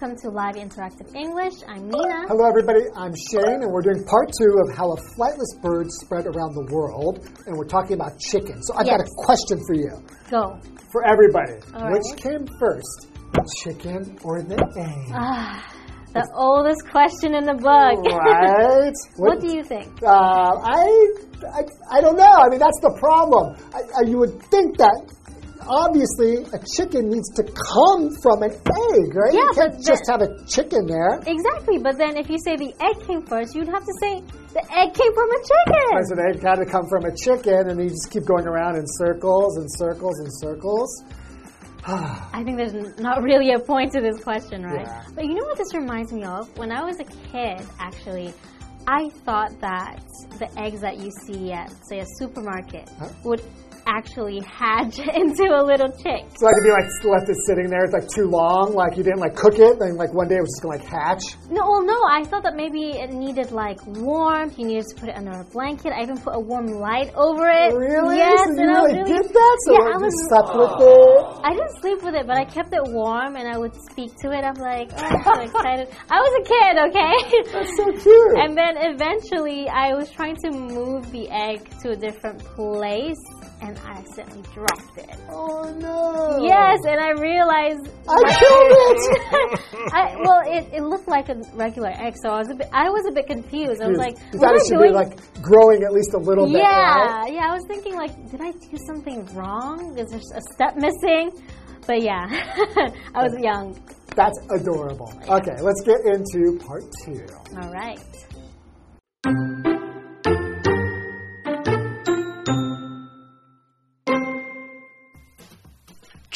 [0.00, 1.54] welcome to Live Interactive English.
[1.68, 2.24] I'm Nina.
[2.26, 2.80] Hello, everybody.
[2.96, 6.66] I'm Shane, and we're doing part two of how a flightless bird spread around the
[6.72, 8.64] world, and we're talking about chickens.
[8.66, 9.92] So I've got a question for you,
[10.30, 10.58] Go.
[10.90, 11.60] for everybody.
[11.74, 12.16] All Which right.
[12.16, 15.12] came first, the chicken or the egg?
[15.12, 15.60] Ah,
[16.14, 18.00] the oldest question in the book.
[18.00, 18.96] right?
[19.16, 20.02] what do you think?
[20.02, 21.12] Uh, I,
[21.44, 22.24] I, I don't know.
[22.40, 23.54] I mean, that's the problem.
[23.74, 25.12] I, I, you would think that
[25.66, 29.32] obviously a chicken needs to come from an egg, right?
[29.34, 31.20] Yeah, you can't but just have a chicken there.
[31.26, 34.20] Exactly, but then if you say the egg came first, you'd have to say
[34.52, 35.88] the egg came from a chicken.
[35.90, 38.76] Because an egg had to come from a chicken, and you just keep going around
[38.76, 41.04] in circles and circles and circles.
[41.86, 44.86] I think there's not really a point to this question, right?
[44.86, 45.02] Yeah.
[45.14, 46.46] But you know what this reminds me of?
[46.58, 48.34] When I was a kid, actually,
[48.86, 50.00] I thought that
[50.38, 53.08] the eggs that you see at, say, a supermarket Huh?
[53.24, 53.42] would
[53.90, 56.22] actually hatch into a little chick.
[56.38, 59.02] So like if you like left it sitting there, it's like too long, like you
[59.02, 61.24] didn't like cook it, then like one day it was just gonna like hatch.
[61.50, 64.58] No, well, no, I thought that maybe it needed like warmth.
[64.58, 65.92] You needed to put it under a blanket.
[65.92, 67.74] I even put a warm light over it.
[67.74, 68.16] Really?
[68.16, 69.56] Yes, so you and I really, really did that?
[69.66, 71.40] So Yeah, I was- slept with it.
[71.44, 74.30] I didn't sleep with it, but I kept it warm and I would speak to
[74.30, 74.44] it.
[74.44, 75.88] I'm like, oh, I'm so excited.
[76.10, 77.14] I was a kid, okay?
[77.52, 78.38] That's so cute.
[78.38, 83.18] And then eventually I was trying to move the egg to a different place
[83.62, 85.16] and I accidentally dropped it.
[85.30, 86.38] oh no.
[86.44, 89.60] Yes, and I realized I killed it.
[89.92, 92.88] I, well, it, it looked like a regular egg, so I was a bit I
[92.90, 93.80] was a bit confused.
[93.82, 94.90] I was like, you thought it should doing?
[94.90, 97.32] be like growing at least a little bit, yeah, right?
[97.32, 97.50] yeah.
[97.50, 99.98] I was thinking like, did I do something wrong?
[99.98, 101.32] Is there a step missing?
[101.86, 102.26] But yeah,
[103.14, 103.78] I was young.
[104.14, 105.12] That's adorable.
[105.28, 107.26] Okay, let's get into part two.
[107.56, 107.98] All right.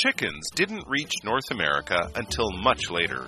[0.04, 3.26] Chickens didn't reach North America until much later.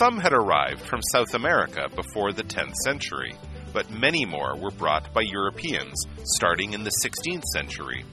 [0.00, 3.36] Some had arrived from South America before the 10th century,
[3.72, 8.04] but many more were brought by Europeans starting in the 16th century.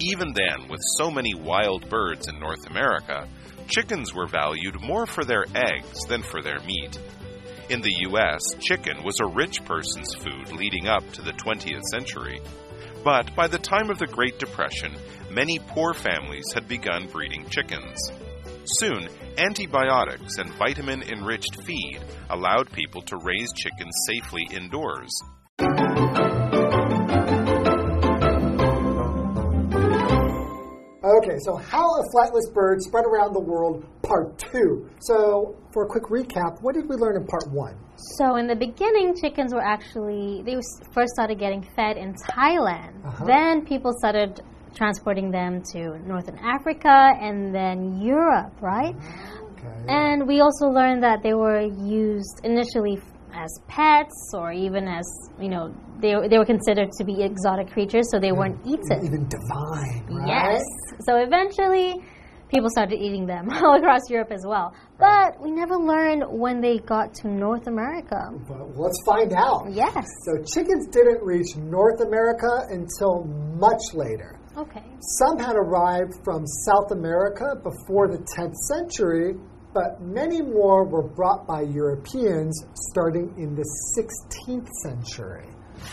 [0.00, 3.28] Even then, with so many wild birds in North America,
[3.68, 6.98] chickens were valued more for their eggs than for their meat.
[7.70, 12.40] In the US, chicken was a rich person's food leading up to the 20th century.
[13.06, 14.92] But by the time of the Great Depression,
[15.30, 18.10] many poor families had begun breeding chickens.
[18.64, 19.08] Soon,
[19.38, 22.00] antibiotics and vitamin enriched feed
[22.30, 25.12] allowed people to raise chickens safely indoors.
[31.16, 34.88] Okay, so how a flightless bird spread around the world, part two.
[35.00, 37.74] So, for a quick recap, what did we learn in part one?
[38.18, 40.56] So in the beginning, chickens were actually they
[40.92, 43.04] first started getting fed in Thailand.
[43.04, 43.24] Uh-huh.
[43.24, 44.42] Then people started
[44.74, 48.94] transporting them to northern Africa and then Europe, right?
[48.94, 49.84] Okay.
[49.88, 53.00] And we also learned that they were used initially
[53.36, 55.04] as pets or even as,
[55.40, 59.04] you know, they, they were considered to be exotic creatures, so they weren't eaten.
[59.04, 60.28] Even divine, right?
[60.28, 60.62] Yes.
[61.06, 62.02] So eventually,
[62.48, 64.74] people started eating them all across Europe as well.
[64.98, 68.30] But we never learned when they got to North America.
[68.48, 69.68] But let's find out.
[69.70, 70.06] Yes.
[70.24, 73.24] So, chickens didn't reach North America until
[73.58, 74.38] much later.
[74.56, 74.82] Okay.
[75.18, 79.34] Some had arrived from South America before the 10th century,
[79.76, 83.66] but many more were brought by Europeans starting in the
[83.96, 85.44] 16th century.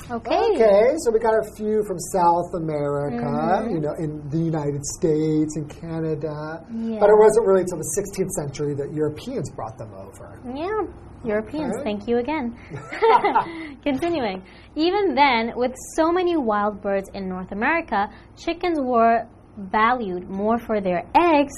[0.09, 0.55] Okay.
[0.55, 3.69] Okay, so we got a few from South America, Mm-hmm.
[3.75, 6.63] you know, in the United States and Canada.
[6.71, 6.99] Yeah.
[7.01, 10.39] But it wasn't really until the 16th century that Europeans brought them over.
[10.55, 10.87] Yeah.
[11.25, 11.83] Europeans, Okay.
[11.83, 12.55] thank you again.
[13.83, 14.43] Continuing.
[14.75, 18.07] Even then, with so many wild birds in North America,
[18.37, 19.27] chickens were
[19.57, 21.53] valued more for their eggs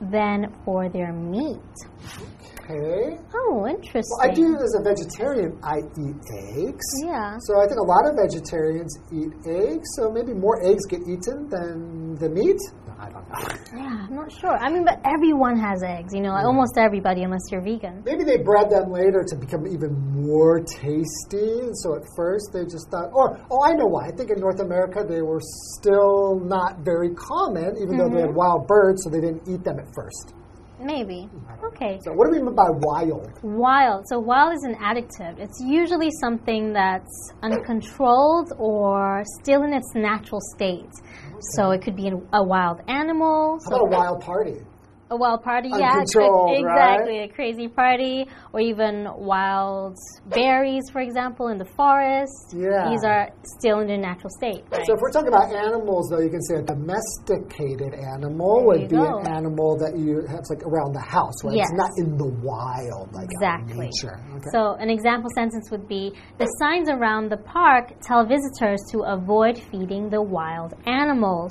[0.00, 1.58] than for their meat.
[2.70, 3.18] Okay.
[3.34, 4.16] Oh, interesting.
[4.18, 6.22] Well, I do, as a vegetarian, I eat
[6.54, 6.86] eggs.
[7.04, 7.36] Yeah.
[7.40, 11.48] So I think a lot of vegetarians eat eggs, so maybe more eggs get eaten
[11.50, 12.60] than the meat.
[12.98, 13.36] I don't know.
[13.80, 14.56] Yeah, I'm not sure.
[14.58, 18.02] I mean, but everyone has eggs, you know, like almost everybody, unless you're vegan.
[18.04, 19.94] Maybe they bred them later to become even
[20.26, 21.70] more tasty.
[21.80, 24.08] So at first they just thought, or, oh, I know why.
[24.08, 25.40] I think in North America they were
[25.78, 28.36] still not very common, even though they had mm-hmm.
[28.36, 30.34] wild birds, so they didn't eat them at first.
[30.80, 31.28] Maybe.
[31.64, 32.00] Okay.
[32.02, 33.30] So what do we mean by wild?
[33.42, 34.04] Wild.
[34.08, 35.38] So wild is an adjective.
[35.38, 40.90] It's usually something that's uncontrolled or still in its natural state.
[41.54, 43.58] So it could be a wild animal.
[43.64, 44.56] How So about a wild party?
[45.10, 47.28] A wild party, yeah, exactly, right?
[47.28, 49.96] a crazy party, or even wild
[50.26, 52.54] berries, for example, in the forest.
[52.54, 52.88] Yeah.
[52.88, 53.28] These are
[53.58, 54.86] still in their natural state, right?
[54.86, 58.88] So if we're talking about animals, though, you can say a domesticated animal There would
[58.88, 59.18] be go.
[59.18, 61.56] an animal that you have like around the house, right?
[61.56, 61.66] Yes.
[61.70, 63.90] It's not in the wild, like Exactly.
[63.90, 64.14] nature.
[64.38, 64.50] Okay.
[64.52, 69.58] So, an example sentence would be The signs around the park tell visitors to avoid
[69.58, 71.50] feeding the wild animals.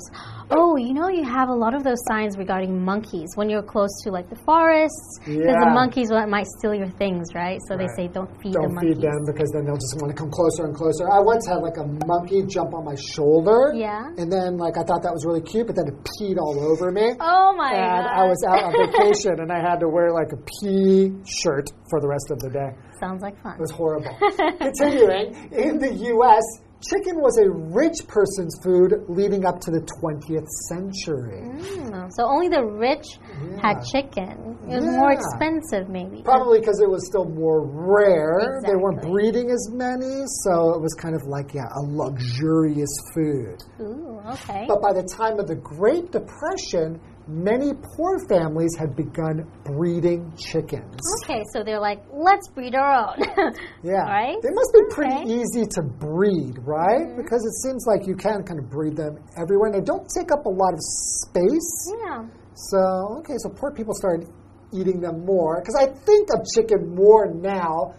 [0.52, 3.90] Oh, you know, you have a lot of those signs regarding monkeys when you're close
[4.04, 5.64] to like the forests, because Yeah.
[5.64, 7.58] the monkeys might steal your things, right?
[7.68, 8.96] So they say don't feed the Don't monkeys.
[8.96, 11.06] feed them because then they'll just want to come closer and closer.
[11.10, 13.72] I once had like a monkey jump on my shoulder.
[13.74, 14.10] Yeah.
[14.18, 16.90] And then like I thought that was really cute, but then it peed all over
[16.90, 17.14] me.
[17.20, 18.10] Oh my and god!
[18.10, 22.00] I was out on vacation and I had to wear like a pee shirt for
[22.00, 22.70] the rest of the day.
[22.98, 23.54] Sounds like fun.
[23.54, 24.12] It was horrible.
[24.58, 26.42] Continuing, in the U.S.,
[26.80, 31.42] chicken was a rich person's food leading up to the 20th century.
[31.44, 33.18] Mm, so only the rich
[33.60, 34.56] had chicken.
[34.64, 36.22] It was more expensive, maybe.
[36.22, 38.60] Probably because it was still more rare.
[38.64, 43.60] They weren't breeding as many, so it was kind of like, yeah, a luxurious food.
[43.80, 44.64] Ooh, okay.
[44.66, 47.00] But by the time of the Great Depression,
[47.30, 50.98] many poor families had begun breeding chickens.
[51.24, 53.22] Okay, so they're like, let's breed our own.
[53.82, 54.02] Yeah.
[54.04, 54.36] Right?
[54.42, 55.40] They must be pretty Okay.
[55.40, 57.06] Easy to breed, right?
[57.06, 57.16] Mm-hmm.
[57.22, 59.70] Because it seems like you can kind of breed them everywhere.
[59.70, 61.72] And they don't take up a lot of space.
[62.04, 62.26] yeah.
[62.54, 64.28] So, okay, so poor people started
[64.74, 65.60] eating them more.
[65.62, 67.94] Because I think of chicken more now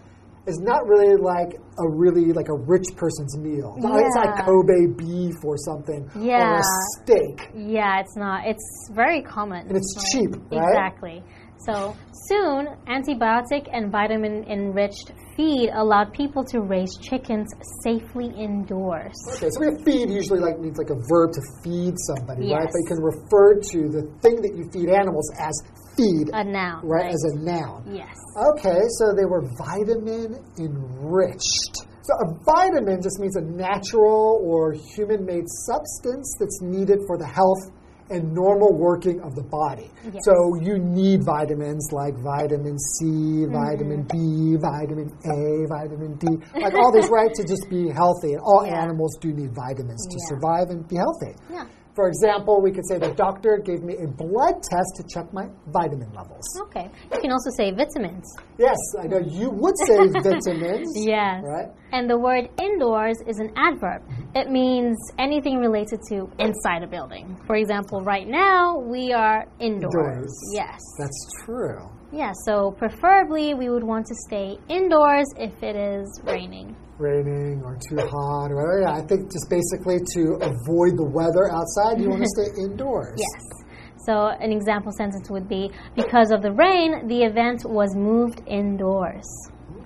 [0.46, 3.74] as not really like a really like a rich person's meal.
[3.78, 6.08] Not It's like Kobe beef or something.
[6.16, 6.58] Or Yeah.
[6.58, 6.62] a
[7.02, 7.50] steak.
[7.54, 8.46] Yeah, it's not.
[8.46, 9.68] It's very common.
[9.68, 10.04] And it's Right.
[10.12, 10.68] cheap, right?
[10.68, 11.22] Exactly.
[11.66, 11.94] So
[12.28, 17.48] soon, antibiotic and vitamin enriched feed allowed people to raise chickens
[17.82, 19.12] safely indoors.
[19.36, 22.64] Okay, so we have feed usually like means like a verb to feed somebody, right?
[22.64, 22.72] Yes.
[22.72, 25.54] But you can refer to the thing that you feed animals as
[25.96, 26.80] feed, A noun.
[26.84, 27.84] right, as a noun.
[27.94, 28.16] Yes.
[28.56, 31.76] Okay, so they were vitamin enriched.
[32.02, 37.26] So a vitamin just means a natural or human made substance that's needed for the
[37.26, 37.70] health
[38.12, 39.90] and normal working of the body.
[40.04, 40.22] Yes.
[40.24, 43.04] So you need vitamins like vitamin C,
[43.42, 43.52] Mm-hmm.
[43.52, 46.26] vitamin B, vitamin A, vitamin D,
[46.60, 48.32] like all these, right, to just be healthy.
[48.34, 48.82] And all Yeah.
[48.82, 50.28] animals do need vitamins to Yeah.
[50.30, 51.34] survive and be healthy.
[51.50, 51.64] Yeah.
[51.94, 55.46] For example, we could say the doctor gave me a blood test to check my
[55.66, 56.44] vitamin levels.
[56.68, 56.88] Okay.
[57.12, 58.24] You can also say vitamins.
[58.56, 60.88] Yes, I know you would say vitamins.
[60.96, 61.42] Yes.
[61.44, 61.68] Right?
[61.92, 64.02] And the word indoors is an adverb.
[64.34, 67.38] It means anything related to inside a building.
[67.46, 69.92] For example, right now we are indoors.
[69.94, 70.38] Indoors.
[70.54, 70.80] Yes.
[70.98, 71.90] That's true.
[72.10, 76.74] Yeah, so preferably we would want to stay indoors if it is raining.
[76.98, 78.80] Raining or too hot or whatever.
[78.82, 83.18] Yeah, I think just basically to avoid the weather outside, you want to stay indoors.
[83.18, 83.62] Yes.
[84.06, 89.24] So an example sentence would be because of the rain, the event was moved indoors.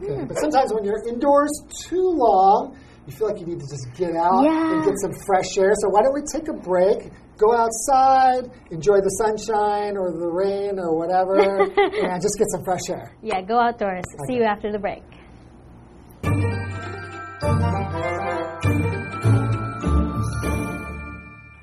[0.01, 0.25] Okay.
[0.25, 1.51] But sometimes when you're indoors
[1.87, 2.75] too long,
[3.05, 4.73] you feel like you need to just get out Yeah.
[4.73, 5.73] and get some fresh air.
[5.81, 7.11] So why don't we take a break?
[7.37, 12.87] Go outside, enjoy the sunshine or the rain or whatever, and just get some fresh
[12.89, 13.15] air.
[13.23, 14.03] Yeah, go outdoors.
[14.27, 15.03] See you after the break.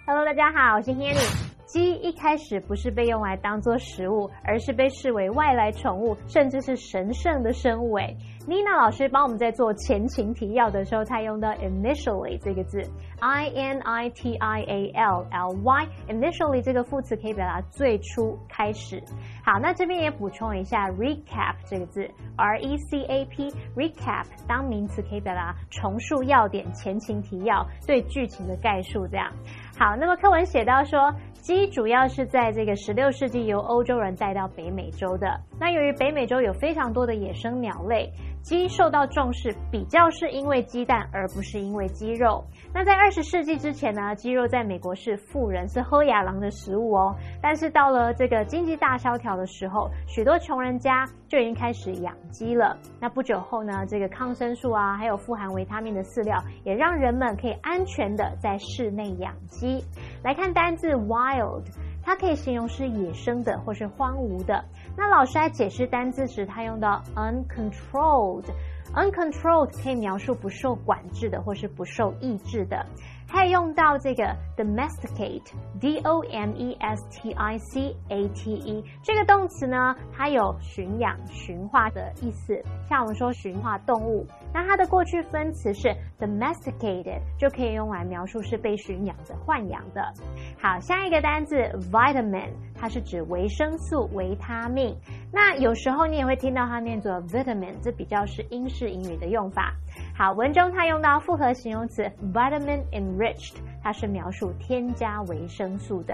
[0.07, 1.42] Hello，大家好，我是 Hanny。
[1.74, 7.98] 鸡一开始不是被用来当做食物，而是被视为外来宠物，甚至是神圣的生物。
[7.98, 8.16] 诶
[8.48, 12.80] ，Nina 老师帮我们在做前情提要的时候，才用到 initially 这个字
[13.20, 15.88] ，I N I T I A L L Y。
[16.10, 19.02] initially 这个副词可以表达最初、开始。
[19.44, 29.28] 好，那这边也补充一下 recap 这个字，R E C A P recap 当名词可以表达重述要点、前情提要、对剧情的概述这样。
[29.76, 31.12] 好，那么课文写到说，
[31.44, 35.28] 鸡主要是在这个十六世纪由欧洲人带到北美洲的。
[35.60, 38.10] 那由于北美洲有非常多的野生鸟类，
[38.44, 42.44] 鸡受到重视，比较是因为鸡蛋，而不是因为鸡肉。
[42.74, 47.16] 那在二十世纪之前呢，鸡肉在美国是富人是喝雅郎的食物哦。
[47.42, 52.78] 但是到了这个经济大萧条的时候，许多穷人家就已经开始养鸡了。
[53.00, 59.82] 那不久后呢，这个抗生素啊，还有富含维他命的饲料，也让人们可以安全的在室内养鸡。
[60.22, 61.64] 来看单字 wild，
[62.04, 64.64] 它可以形容是野生的或是荒芜的。
[64.98, 68.46] 那老师在解释单字时，他用到 uncontrolled。
[68.94, 72.86] uncontrolled 可以描述不受管制的或是不受抑制的。
[73.34, 74.24] 可以用到这个
[74.56, 82.64] domesticate，d o m e s t i c a t e 这个动词呢，它有驯养、驯化的意思。
[82.88, 84.24] 像我们说驯化动物，
[84.54, 85.88] 那它的过去分词是
[86.20, 90.14] domesticated，就可以用来描述是被驯养的、豢养的。
[90.62, 91.56] 好，下一个单字
[91.92, 94.96] vitamin，它是指维生素、维他命。
[95.32, 99.74] 那有时候你也会听到它念作 vitamin，这比较是英式英语的用法。
[100.16, 106.14] 好，文中它用到复合形容词 vitamin enriched，它是描述添加维生素的。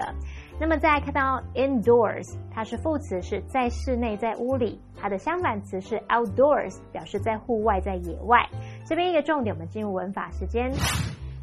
[0.58, 4.80] 那么再看到 indoors，它是副词，是在室内，在屋里。
[4.96, 8.48] 它的相反词是 outdoors，表示在户外，在野外。
[8.86, 10.70] 这边一个重点，我们进入文法时间。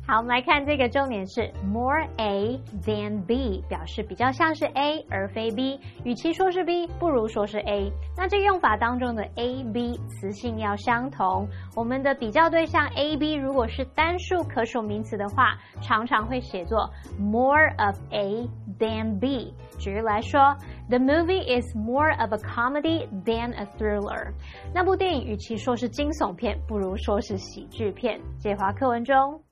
[0.09, 5.77] 好，我们来看这个重点是 more A than B，表示比较像是 A 而非 B。
[6.05, 7.91] 与其说是 B，不如说是 A。
[8.15, 11.45] 那这用法当中的 A、B 词性要相同。
[11.75, 18.49] 我们的比较对象 A、B 如果是单数可数名词的话，常常会写作 more of A
[18.79, 19.53] than B。
[19.77, 20.55] 举例来说
[20.87, 24.31] ，The movie is more of a comedy than a thriller。
[24.73, 28.21] 那部电影与其说是惊悚片，不如说是喜剧片。
[28.39, 29.46] 解华课文中。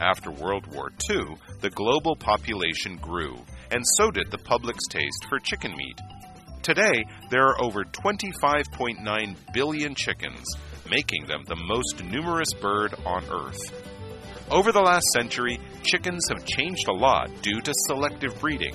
[0.00, 3.36] After World War II, the global population grew,
[3.70, 6.00] and so did the public's taste for chicken meat.
[6.62, 10.44] Today, there are over 25.9 billion chickens,
[10.90, 13.72] making them the most numerous bird on Earth.
[14.50, 18.74] Over the last century, chickens have changed a lot due to selective breeding.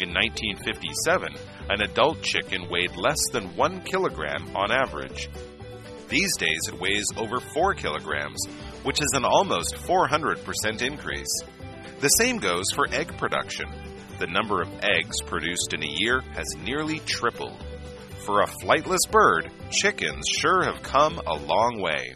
[0.00, 1.34] In 1957,
[1.68, 5.28] an adult chicken weighed less than one kilogram on average.
[6.08, 8.42] These days, it weighs over 4 kilograms,
[8.82, 11.42] which is an almost 400% increase.
[12.00, 13.68] The same goes for egg production.
[14.18, 17.62] The number of eggs produced in a year has nearly tripled.
[18.24, 22.14] For a flightless bird, chickens sure have come a long way.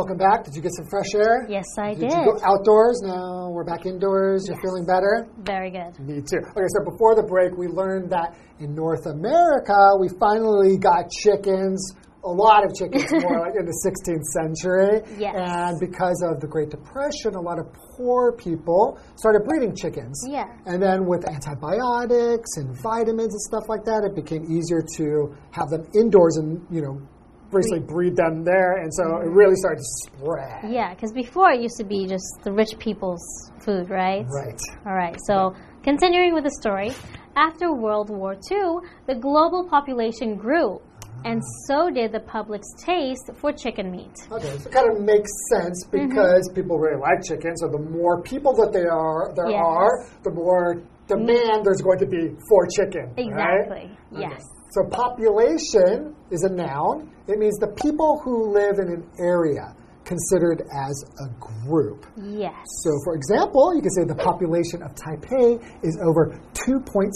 [0.00, 0.44] Welcome back.
[0.44, 1.44] Did you get some fresh air?
[1.46, 2.08] Yes, I did.
[2.08, 2.12] did.
[2.12, 3.02] you go outdoors?
[3.04, 4.48] No, we're back indoors.
[4.48, 5.28] You're feeling better?
[5.44, 5.92] Very good.
[6.00, 6.40] Me too.
[6.40, 11.92] Okay, so before the break, we learned that in North America, we finally got chickens,
[12.24, 15.04] a lot of chickens, more like in the 16th century.
[15.20, 15.36] Yes.
[15.36, 20.24] And because of the Great Depression, a lot of poor people started breeding chickens.
[20.26, 20.48] Yeah.
[20.64, 25.68] And then with antibiotics and vitamins and stuff like that, it became easier to have
[25.68, 27.04] them indoors and, you know,
[27.52, 28.78] basically breed them there.
[28.82, 30.72] And so it really started to spread.
[30.72, 33.24] Yeah, because before it used to be just the rich people's
[33.64, 34.24] food, right?
[34.28, 34.60] Right.
[34.86, 36.92] All right, so continuing with the story,
[37.36, 40.80] after World War II, the global population grew,
[41.24, 44.12] and so did the public's taste for chicken meat.
[44.32, 46.08] Okay, so it kind of makes sense Mm-hmm.
[46.08, 47.56] because people really like chicken.
[47.56, 49.60] So the more people that they are, there Yes.
[49.62, 53.12] are, the more demand there's going to be for chicken.
[53.16, 53.26] right?
[53.26, 53.90] Exactly.
[54.16, 54.38] Okay.
[54.70, 54.74] Yes.
[54.74, 57.10] So population is a noun.
[57.26, 59.74] It means the people who live in an area
[60.04, 62.06] considered as a group.
[62.16, 62.56] Yes.
[62.82, 67.10] So, for example, you can say the population of Taipei is over 2.6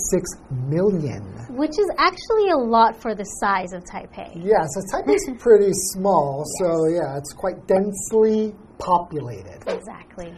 [0.68, 1.22] million.
[1.50, 4.30] Which is actually a lot for the size of Taipei.
[4.36, 9.64] Yeah, so Taipei's pretty small, so yeah, it's quite densely populated.
[9.66, 10.32] Exactly.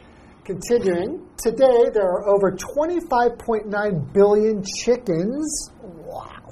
[0.45, 5.71] Continuing, today there are over 25.9 billion chickens.
[5.83, 6.46] Wow.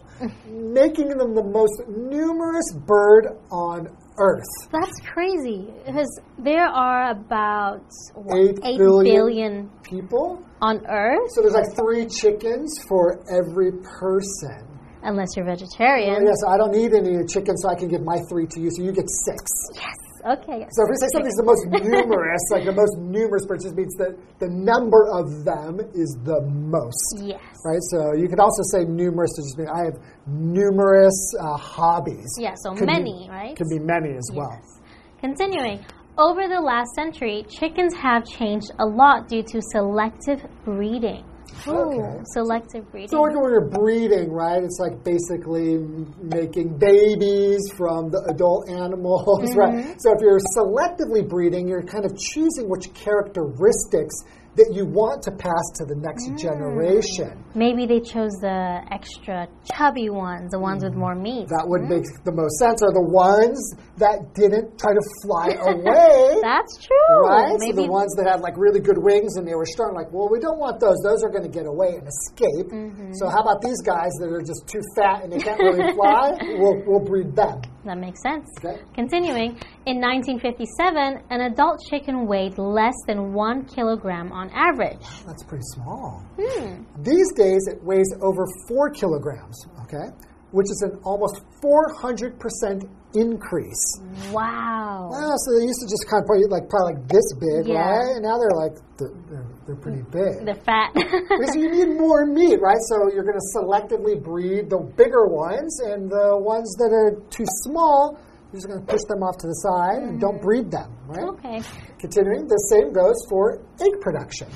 [0.49, 4.45] Making them the most numerous bird on earth.
[4.73, 7.83] That's crazy because there are about
[8.15, 9.15] what, Eight eight billion.
[9.17, 10.43] billion People?
[10.63, 14.67] on Earth, So there's like three chickens for every person.
[15.03, 16.25] unless you're vegetarian.
[16.25, 18.83] yes, I don't need any chicken, so I can give my three to you, so
[18.83, 19.43] you get six.
[19.75, 19.95] Yes.
[20.25, 20.65] Okay.
[20.73, 23.95] So if we say something's the most numerous, like the most numerous birds, just means
[24.01, 27.21] that the number of them is the most.
[27.21, 27.45] Yes.
[27.65, 27.83] Right?
[27.93, 32.33] So you could also say numerous to just mean I have numerous uh, hobbies.
[32.41, 33.57] Yeah, so Could be- many, right?
[33.57, 34.49] Could be many as well.
[34.51, 34.81] Yes.
[35.21, 35.85] Continuing.
[36.17, 41.25] Over the last century, chickens have changed a lot due to selective breeding.
[41.69, 42.23] Ooh, Okay.
[42.33, 43.09] selective breeding.
[43.09, 44.63] So like when you're breeding, right?
[44.63, 45.79] It's like basically
[46.23, 49.59] making babies from the adult animals, Mm-hmm.
[49.59, 49.97] right?
[50.01, 54.15] So if you're selectively breeding, you're kind of choosing which characteristics
[54.57, 56.39] that you want to pass to the next Mm.
[56.39, 57.43] generation.
[57.55, 61.49] Maybe they chose the extra chubby ones, the ones with more meat.
[61.49, 62.83] That would make the most sense.
[62.83, 63.59] Are the ones
[63.99, 66.39] that didn't try to fly away.
[66.43, 67.19] That's true.
[67.27, 67.59] Right?
[67.61, 70.29] So the ones that had like really good wings and they were strong, like, well,
[70.31, 70.99] we don't want those.
[71.03, 72.71] Those are going to get away and escape.
[72.71, 73.13] Mm-hmm.
[73.15, 76.39] So how about these guys that are just too fat and they can't really fly?
[76.59, 77.61] we'll, we'll breed them.
[77.85, 78.49] That makes sense.
[78.65, 78.81] Okay.
[78.95, 85.05] Continuing, in 1957, an adult chicken weighed less than one kilogram on average.
[85.27, 86.23] That's pretty small.
[86.41, 86.83] Hmm.
[87.03, 90.09] These days, it weighs over four kilograms, okay?
[90.53, 94.01] Which is an almost 400% increase.
[94.33, 95.09] Wow.
[95.13, 97.79] Wow, so they used to just kind of probably like probably like this big, Yeah.
[97.85, 98.17] right?
[98.17, 100.47] And now they're like they're, they're, they're pretty big.
[100.47, 100.93] The fat.
[100.95, 102.81] because you need more meat, right?
[102.89, 107.47] So you're going to selectively breed the bigger ones, and the ones that are too
[107.65, 108.19] small,
[108.53, 110.45] you're just going to push them off to the side and don't mm-hmm.
[110.45, 111.25] breed them, right?
[111.25, 111.63] okay.
[111.99, 114.49] Continuing, the same goes for egg production.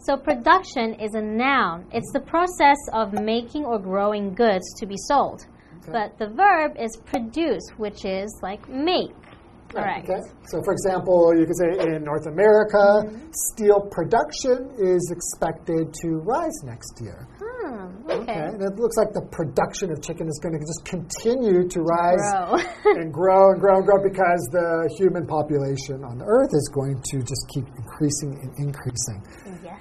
[0.00, 1.86] So production is a noun.
[1.92, 5.46] It's the process of making or growing goods to be sold.
[5.86, 9.10] But the verb is produce, which is like make.
[9.72, 10.08] Correct.
[10.08, 10.20] Okay.
[10.48, 13.08] So, for example, you could say in North America,
[13.52, 17.26] steel production is expected to rise next year.
[17.40, 18.14] Hmm, Okay.
[18.22, 18.40] okay.
[18.52, 22.20] And it looks like the production of chicken is going to just continue to rise
[22.20, 22.58] Grow.
[23.00, 27.00] and grow and grow and grow because the human population on the earth is going
[27.10, 29.22] to just keep increasing and increasing.
[29.64, 29.80] yes.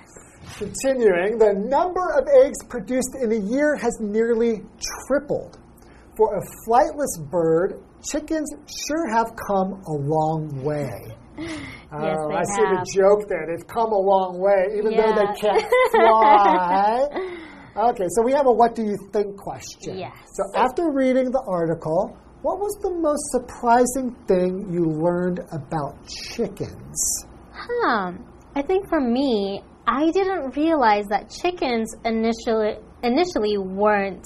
[0.57, 4.61] Continuing, the number of eggs produced in a year has nearly
[5.07, 5.57] tripled.
[6.17, 8.51] For a flightless bird, chickens
[8.87, 10.89] sure have come a long way.
[11.93, 13.45] Oh, yes, Oh, they I see the joke there.
[13.47, 17.03] They've come a long way, even though they can't fly.
[17.89, 19.97] okay, so we have a what do you think question.
[19.97, 20.15] Yes.
[20.35, 27.25] So after reading the article, what was the most surprising thing you learned about chickens?
[27.51, 28.13] Huh.
[28.55, 34.25] I think for me, I didn't realize that chickens initially initially weren't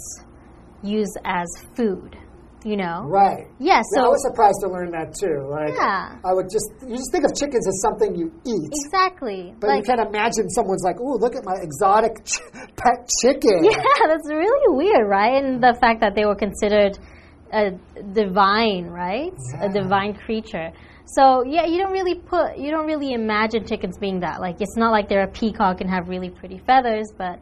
[0.84, 2.18] used as food.
[2.64, 3.04] You know?
[3.06, 3.46] Right.
[3.60, 3.84] Yeah.
[3.94, 5.46] Yeah, I was surprised to learn that too.
[5.52, 6.18] Like, Yeah.
[6.26, 9.54] I would just you just think of chickens as something you eat, exactly.
[9.60, 12.42] but you can't imagine someone's like, "Oh, look at my exotic ch-
[12.76, 15.44] pet chicken." Yeah, that's really weird, right?
[15.44, 16.98] And the fact that they were considered
[17.54, 17.70] a
[18.14, 19.34] divine, right?
[19.62, 20.72] A divine creature.
[21.06, 24.42] So yeah, you don't really put, you don't really imagine chickens being that.
[24.42, 27.40] Like it's not like they're a peacock and have really pretty feathers, but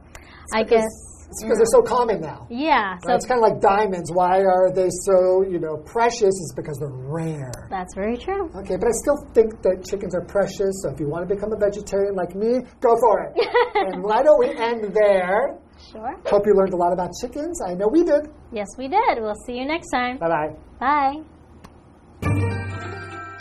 [0.54, 0.84] I guess
[1.30, 2.48] It's because they're so common now.
[2.50, 2.98] yeah.
[3.04, 3.16] So Right?
[3.16, 4.12] It's kind of like diamonds.
[4.12, 6.34] Why are they so you know precious?
[6.44, 7.52] It's because they're rare.
[7.70, 8.50] that's very true.
[8.56, 10.74] Okay, but I still think that chickens are precious.
[10.84, 13.34] So if you want to become a vegetarian like me, go for it.
[13.76, 15.58] and why don't we end there?
[15.92, 16.16] Sure.
[16.28, 17.60] Hope you learned a lot about chickens.
[17.62, 18.28] I know we did.
[18.52, 19.18] Yes, we did.
[19.20, 20.18] We'll see you next time.
[20.18, 21.24] Bye bye.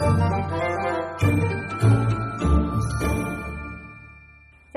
[0.01, 0.29] Bye.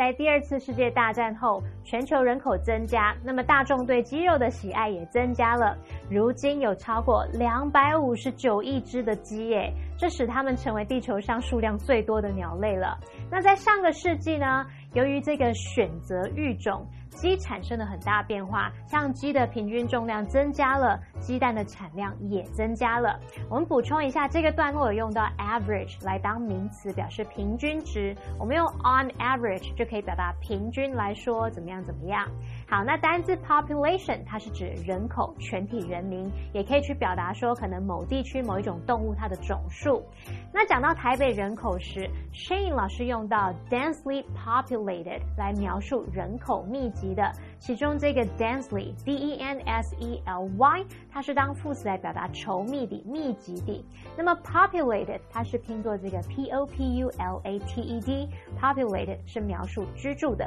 [0.06, 5.76] 在第二次世界大战后，全球人口增加，那么大众对鸡肉的喜爱也增加了。
[6.12, 12.96] 如今有超过两百五十九亿只的鸡，耶，这使它们成为地球上数量最多的鸟类了。
[13.32, 14.64] 那在上个世纪呢，
[14.94, 23.18] 由于这个选择育种，鸡产生了很大变化，像鸡的平均重量增加了，鸡蛋的产量也增加了。
[23.50, 28.16] 我们补充一下，这个段落有用到 average 来当名词，表示平均值。
[28.38, 32.28] 我们用 on average 就可以表达平均来说怎么样怎么样。
[32.68, 40.04] 好，那单字 population 它是指人口、全体人民，也可以去表达说可能某地区某一种动物它的总数。
[40.52, 53.84] 那讲到台北人口时，Shane 老师用到 densely populated 来描述人口密集的，其中这个 densely d e n s e l y 它是当副词来表达稠密的、密集的。
[54.18, 60.46] 那么 populated 它是拼作这个 p o p u l a t e d populated 是描述居住的。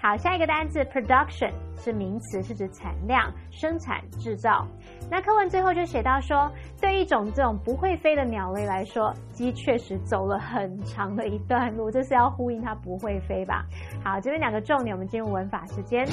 [0.00, 4.66] 好，下一个单词 production 是名词，是指产量、生产、制造。
[5.10, 13.66] 那课文最后就写到说，对一种这种不会飞的鸟类来说，鸡确实走了很长的一段路，这是要呼应它不会飞吧？
[14.02, 16.06] 好，这边两个重点，我们进入文法时间。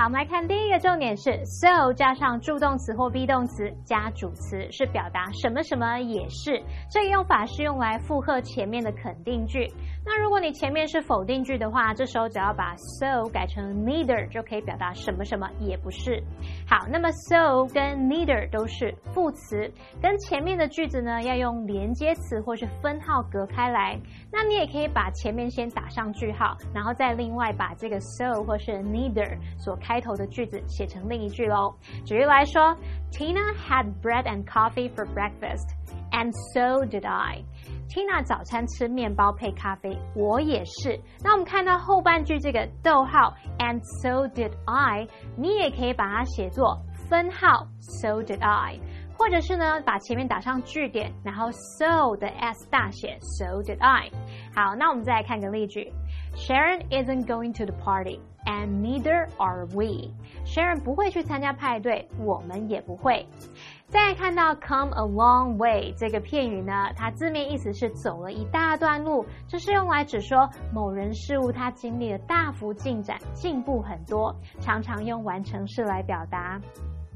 [0.00, 6.58] 好，我们来看第一个重点是 so 加上助动词或 be 动词加主词，是表达什么什么也是。
[6.90, 9.70] 这个用法是用来附和前面的肯定句。
[10.02, 16.22] 那如果你前面是否定句的话，这时候只要把 so 改成 neither 就可以表达什么什么也不是。
[16.66, 24.00] 好，那么 so 跟 neither 都是副词，跟前面的句子呢要用连接词或是分号隔开来。
[24.32, 31.74] 那你也可以把前面先打上句号，然后再另外把这个 so 或是 neither 所开头的句子写成另一句喽。
[32.06, 32.74] 举例来说
[33.12, 35.68] ，Tina had bread and coffee for breakfast,
[36.10, 37.44] and so did I.
[37.90, 40.96] Tina 早餐吃面包配咖啡，我也是。
[41.24, 48.78] 那我们看到后半句这个逗号，and so did I，你也可以把它写作分号，so did I，
[49.18, 54.08] 或者是呢把前面打上句点，然后 so 的 s 大写，so did I。
[54.54, 55.92] 好，那我们再来看个例句
[56.36, 60.14] Sharon isn't going to the party, and neither are we.
[60.46, 63.26] Sharon 不会去参加派对，我们也不会。
[63.90, 76.60] 再看到 come a long way 这个片语呢，它字面意思是走了一大段路，这是用来指说某人事物它经历了大幅进展，进步很多，常常用完成式来表达。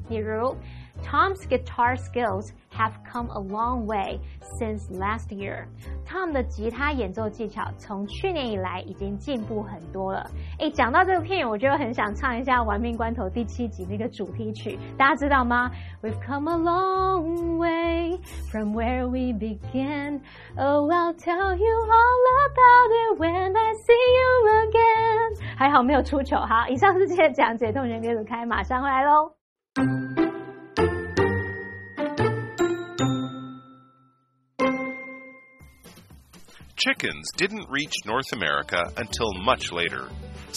[0.07, 0.55] 比如
[1.03, 4.19] Tom's guitar skills have come a long way
[4.59, 5.65] since last year.
[6.05, 10.29] Tom 的吉他演奏技巧从去年以来已经进步很多了。
[10.57, 15.71] 诶，讲到这个片语，我就很想唱一下《玩命关头》第七集那个主题曲，大家知道吗？
[16.01, 18.19] We've come a long way
[18.51, 20.19] from where we began.
[20.57, 25.55] Oh, I'll tell you all about it when I see you again.
[25.55, 26.45] 还好没有出糗。
[26.45, 29.31] 好，以上是今天讲解同学跟子开，马上回来喽。
[36.76, 40.08] Chickens didn't reach North America until much later.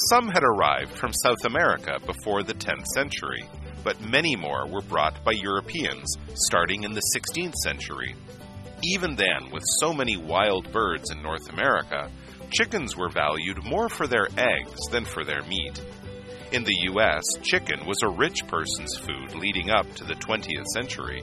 [0.09, 3.43] Some had arrived from South America before the 10th century,
[3.83, 8.13] but many more were brought by Europeans starting in the 16th century.
[8.83, 12.11] Even then, with so many wild birds in North America,
[12.51, 15.81] chickens were valued more for their eggs than for their meat.
[16.53, 21.21] In the US, chicken was a rich person's food leading up to the 20th century.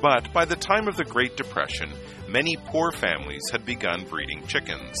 [0.00, 1.90] But by the time of the Great Depression,
[2.28, 4.96] many poor families had begun breeding chickens.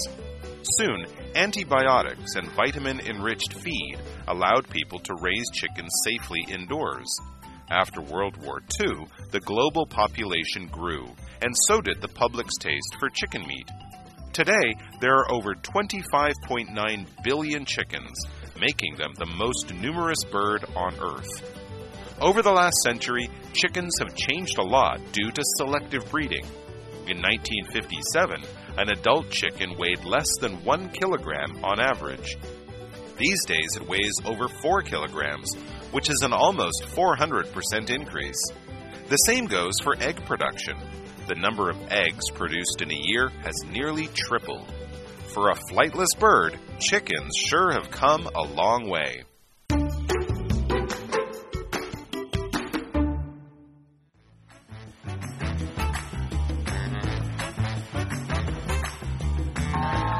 [0.62, 7.08] Soon, antibiotics and vitamin enriched feed allowed people to raise chickens safely indoors.
[7.70, 11.06] After World War II, the global population grew,
[11.40, 13.68] and so did the public's taste for chicken meat.
[14.32, 18.18] Today, there are over 25.9 billion chickens,
[18.62, 21.58] making them the most numerous bird on Earth.
[22.20, 26.44] Over the last century, chickens have changed a lot due to selective breeding.
[27.08, 28.44] In 1957,
[28.78, 32.36] an adult chicken weighed less than one kilogram on average.
[33.18, 35.52] These days, it weighs over 4 kilograms,
[35.90, 38.40] which is an almost 400% increase.
[39.08, 40.76] The same goes for egg production.
[41.26, 44.72] The number of eggs produced in a year has nearly tripled.
[45.32, 49.22] For a flightless bird, chickens sure have come a long way.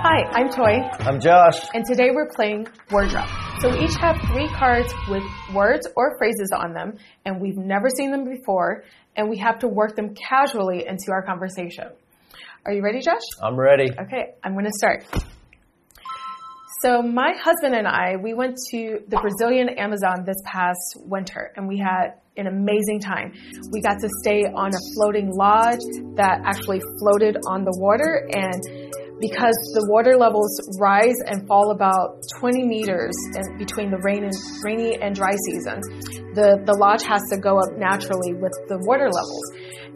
[0.00, 0.80] Hi, I'm Toy.
[1.00, 1.60] I'm Josh.
[1.74, 3.28] And today we're playing Word Drop.
[3.60, 6.96] So we each have three cards with words or phrases on them,
[7.26, 11.22] and we've never seen them before, and we have to work them casually into our
[11.22, 11.88] conversation.
[12.64, 13.26] Are you ready, Josh?
[13.42, 13.90] I'm ready.
[13.90, 15.04] Okay, I'm going to start.
[16.80, 21.66] So my husband and I, we went to the Brazilian Amazon this past winter, and
[21.66, 23.32] we had an amazing time.
[23.72, 25.82] We got to stay on a floating lodge
[26.14, 28.62] that actually floated on the water and
[29.18, 34.34] because the water levels rise and fall about 20 meters in between the rain and,
[34.64, 35.78] rainy and dry season.
[36.34, 39.46] The, the lodge has to go up naturally with the water levels.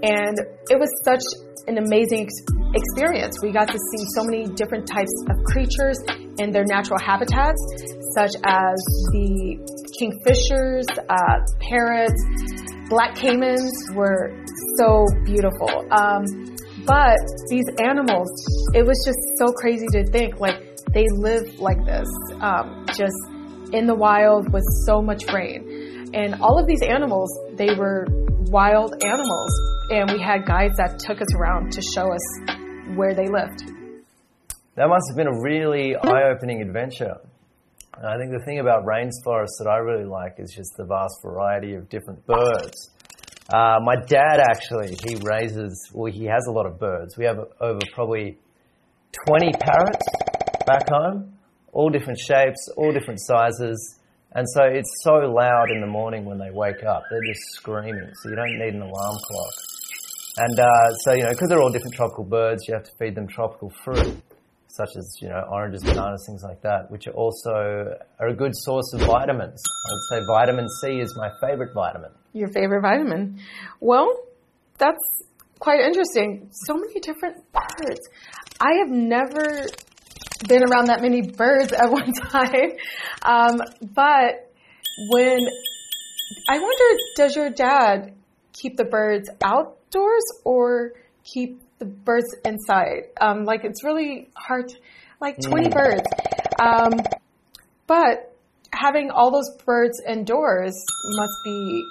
[0.02, 0.38] And
[0.70, 1.22] it was such
[1.66, 3.38] an amazing ex- experience.
[3.42, 5.98] We got to see so many different types of creatures
[6.38, 7.60] in their natural habitats,
[8.14, 8.76] such as
[9.12, 9.58] the
[9.98, 12.22] kingfishers, uh, parrots,
[12.88, 14.32] black caimans were
[14.78, 15.68] so beautiful.
[15.90, 17.18] Um, but
[17.50, 18.30] these animals,
[18.74, 20.60] it was just so crazy to think like
[20.92, 22.08] they live like this,
[22.40, 23.16] um, just
[23.72, 26.10] in the wild with so much rain.
[26.14, 28.06] And all of these animals, they were
[28.48, 29.75] wild animals.
[29.88, 33.70] And we had guides that took us around to show us where they lived.
[34.74, 37.14] That must have been a really eye opening adventure.
[37.96, 41.22] And I think the thing about rainforests that I really like is just the vast
[41.22, 42.90] variety of different birds.
[43.48, 47.16] Uh, my dad actually, he raises, well, he has a lot of birds.
[47.16, 48.38] We have over probably
[49.28, 50.06] 20 parrots
[50.66, 51.38] back home,
[51.72, 54.00] all different shapes, all different sizes.
[54.32, 57.04] And so it's so loud in the morning when they wake up.
[57.08, 59.65] They're just screaming, so you don't need an alarm clock.
[60.38, 63.14] And uh, so, you know, because they're all different tropical birds, you have to feed
[63.14, 64.20] them tropical fruit,
[64.68, 68.52] such as, you know, oranges, bananas, things like that, which are also are a good
[68.54, 69.62] source of vitamins.
[69.62, 73.40] I would say vitamin C is my favorite vitamin your favorite vitamin.
[73.80, 74.14] Well,
[74.78, 75.02] that's
[75.58, 76.50] quite interesting.
[76.66, 78.00] So many different birds.
[78.60, 79.66] I have never
[80.46, 82.72] been around that many birds at one time.
[83.22, 83.60] Um,
[83.94, 84.52] but
[85.10, 85.40] when
[86.48, 88.14] I wonder, does your dad
[88.52, 89.30] keep the birds
[89.86, 90.92] outdoors or
[91.24, 93.08] keep the birds inside?
[93.20, 94.76] Um, like it's really hard, to,
[95.20, 95.74] like 20 mm.
[95.74, 96.02] birds.
[96.60, 96.92] Um,
[97.86, 98.36] but
[98.72, 101.84] having all those birds indoors must be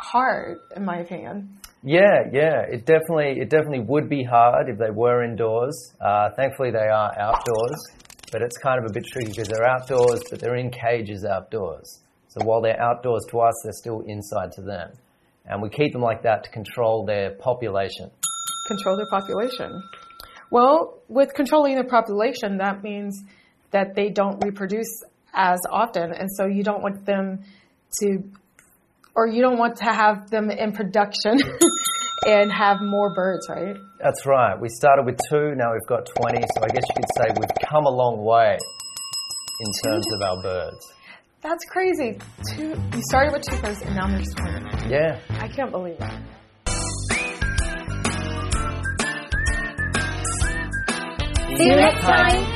[0.00, 1.58] hard, in my opinion.
[1.82, 5.92] Yeah, yeah, it definitely it definitely would be hard if they were indoors.
[6.00, 7.80] Uh, thankfully, they are outdoors.
[8.32, 12.00] but it's kind of a bit tricky because they're outdoors, but they're in cages outdoors.
[12.28, 14.92] So while they're outdoors to us, they're still inside to them.
[15.48, 18.10] And we keep them like that to control their population.
[18.68, 19.82] Control their population.
[20.50, 23.22] Well, with controlling their population, that means
[23.70, 25.02] that they don't reproduce
[25.34, 27.44] as often, and so you don't want them
[28.00, 28.18] to,
[29.14, 31.38] or you don't want to have them in production
[32.26, 33.76] and have more birds, right?
[34.00, 34.58] That's right.
[34.58, 37.68] We started with two, now we've got 20, so I guess you could say we've
[37.68, 38.56] come a long way
[39.60, 40.92] in terms of our birds.
[41.48, 42.18] That's crazy.
[42.50, 44.90] Two, you started with two birds, and now there's 20.
[44.92, 45.20] Yeah.
[45.30, 46.20] I can't believe that.
[51.56, 52.55] See you next time.